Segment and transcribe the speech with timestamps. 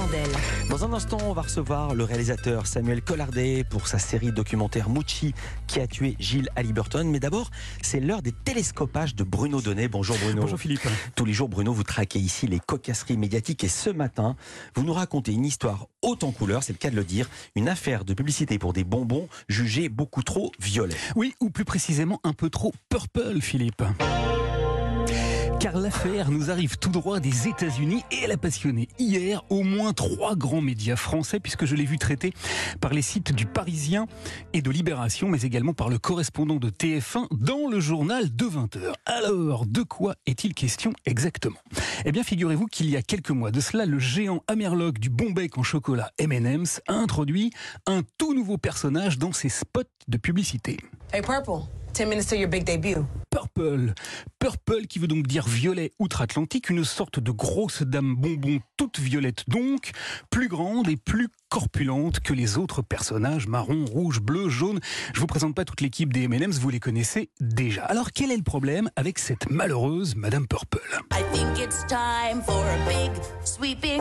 [0.00, 0.28] Mandel.
[0.70, 5.34] Dans un instant, on va recevoir le réalisateur Samuel Collardet pour sa série documentaire Mucci
[5.66, 7.04] qui a tué Gilles Halliburton.
[7.04, 7.50] Mais d'abord,
[7.82, 9.88] c'est l'heure des télescopages de Bruno Donnet.
[9.88, 10.42] Bonjour Bruno.
[10.42, 10.88] Bonjour Philippe.
[11.16, 14.36] Tous les jours, Bruno, vous traquez ici les cocasseries médiatiques et ce matin,
[14.74, 17.68] vous nous racontez une histoire haute en couleur, c'est le cas de le dire, une
[17.68, 20.96] affaire de publicité pour des bonbons jugés beaucoup trop violets.
[21.14, 23.82] Oui, ou plus précisément un peu trop purple, Philippe.
[25.60, 29.92] Car l'affaire nous arrive tout droit des États-Unis et elle a passionné hier au moins
[29.92, 32.32] trois grands médias français, puisque je l'ai vu traité
[32.80, 34.06] par les sites du Parisien
[34.54, 38.94] et de Libération, mais également par le correspondant de TF1 dans le journal de 20h.
[39.04, 41.60] Alors, de quoi est-il question exactement?
[42.06, 45.30] Eh bien, figurez-vous qu'il y a quelques mois de cela, le géant Amerloc du bon
[45.30, 47.52] bec en chocolat M&M's a introduit
[47.86, 50.78] un tout nouveau personnage dans ses spots de publicité.
[51.12, 53.04] Hey, Purple, 10 minutes to your big debut.
[54.38, 54.86] Purple.
[54.88, 59.90] Qui veut donc dire violet outre-Atlantique, une sorte de grosse dame bonbon toute violette donc,
[60.30, 64.80] plus grande et plus corpulente que les autres personnages marron, rouge, bleu, jaune.
[65.12, 67.84] Je vous présente pas toute l'équipe des M&M's, vous les connaissez déjà.
[67.84, 70.80] Alors quel est le problème avec cette malheureuse Madame Purple?
[71.12, 73.10] I think it's time for a big
[73.44, 74.00] sweeping.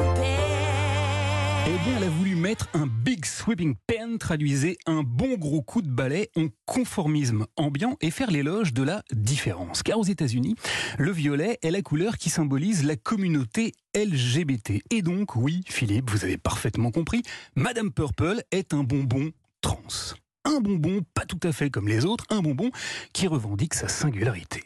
[1.71, 5.87] Eh elle a voulu mettre un big sweeping pen, traduisait un bon gros coup de
[5.87, 9.83] balai en conformisme ambiant et faire l'éloge de la différence.
[9.83, 10.55] Car aux États-Unis,
[10.97, 14.81] le violet est la couleur qui symbolise la communauté LGBT.
[14.89, 17.21] Et donc, oui, Philippe, vous avez parfaitement compris,
[17.53, 19.29] Madame Purple est un bonbon
[19.61, 20.15] trans.
[20.45, 22.71] Un bonbon pas tout à fait comme les autres, un bonbon
[23.13, 24.63] qui revendique sa singularité.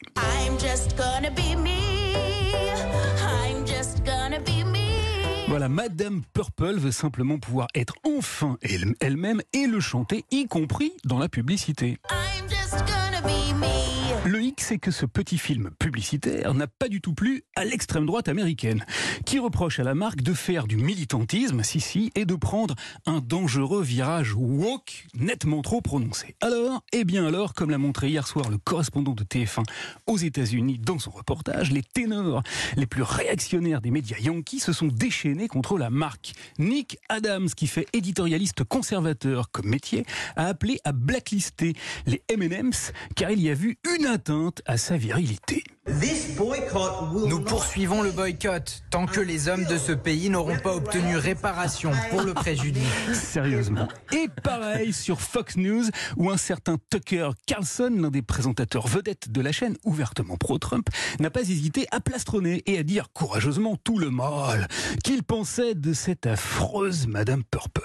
[5.53, 10.93] Voilà, Madame Purple veut simplement pouvoir être enfin elle- elle-même et le chanter, y compris
[11.05, 11.99] dans la publicité.
[12.09, 14.31] I'm just gonna be me.
[14.31, 18.27] Le c'est que ce petit film publicitaire n'a pas du tout plu à l'extrême droite
[18.27, 18.85] américaine,
[19.25, 23.19] qui reproche à la marque de faire du militantisme, si si, et de prendre un
[23.19, 26.35] dangereux virage woke nettement trop prononcé.
[26.41, 29.63] Alors, eh bien alors, comme l'a montré hier soir le correspondant de TF1
[30.07, 32.43] aux États-Unis dans son reportage, les ténors
[32.75, 36.33] les plus réactionnaires des médias yankees se sont déchaînés contre la marque.
[36.59, 40.05] Nick Adams, qui fait éditorialiste conservateur comme métier,
[40.35, 41.73] a appelé à blacklister
[42.05, 45.63] les M&M's car il y a vu une atteinte à sa virilité.
[45.85, 51.91] Nous poursuivons le boycott tant que les hommes de ce pays n'auront pas obtenu réparation
[52.09, 52.83] pour le préjudice.
[53.13, 53.89] Sérieusement.
[54.13, 55.83] Et pareil sur Fox News,
[56.15, 60.87] où un certain Tucker Carlson, l'un des présentateurs vedettes de la chaîne ouvertement pro-Trump,
[61.19, 64.69] n'a pas hésité à plastronner et à dire courageusement tout le mal
[65.03, 67.81] qu'il pensait de cette affreuse Madame Purple.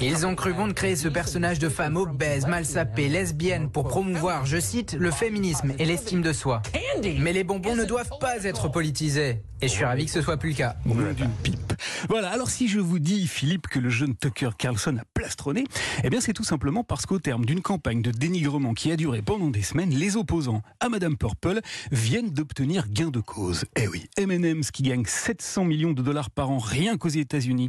[0.00, 3.88] Ils ont cru bon de créer ce personnage de femme obèse, mal sapée, lesbienne pour
[3.88, 6.62] promouvoir, je cite, le féminisme et l'estime de soi.
[7.18, 9.42] Mais les bonbons ne doivent pas être politisés.
[9.60, 10.76] Et je suis ravi que ce soit plus le cas.
[12.08, 15.64] Voilà, alors si je vous dis, Philippe, que le jeune Tucker Carlson a plastronné,
[16.04, 19.22] eh bien c'est tout simplement parce qu'au terme d'une campagne de dénigrement qui a duré
[19.22, 21.60] pendant des semaines, les opposants à Madame Purple
[21.90, 23.64] viennent d'obtenir gain de cause.
[23.76, 27.68] Eh oui, M&M's qui gagne 700 millions de dollars par an rien qu'aux États-Unis,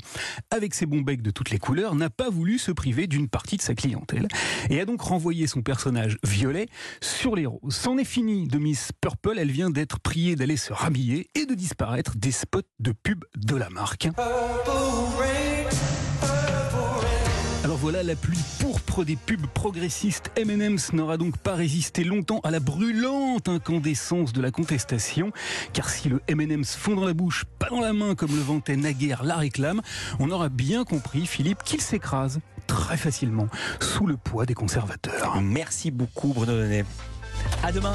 [0.52, 3.58] avec ses bons becs de toutes les couleurs, n'a pas voulu se priver d'une partie
[3.58, 4.28] de sa clientèle
[4.70, 6.68] et a donc renvoyé son personnage violet
[7.02, 7.76] sur les roses.
[7.76, 11.54] C'en est fini de Miss Purple, elle vient d'être priée d'aller se rhabiller et de
[11.54, 14.03] disparaître des spots de pub de la marque.
[17.64, 22.52] Alors voilà, la pluie pourpre des pubs progressistes M&M's n'aura donc pas résisté longtemps à
[22.52, 25.32] la brûlante incandescence de la contestation,
[25.72, 28.76] car si le M&M's fond dans la bouche, pas dans la main comme le vantait
[28.76, 29.82] naguère la réclame,
[30.20, 33.48] on aura bien compris, Philippe, qu'il s'écrase très facilement
[33.80, 35.42] sous le poids des conservateurs.
[35.42, 36.86] Merci beaucoup Bruno Donnet.
[37.64, 37.92] À demain.